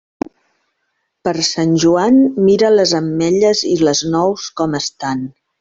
Per 1.27 1.33
Sant 1.49 1.75
Joan, 1.83 2.17
mira 2.47 2.73
les 2.79 2.95
ametlles 3.03 3.63
i 3.77 3.77
les 3.85 4.05
nous 4.17 4.49
com 4.63 4.83
estan. 4.85 5.27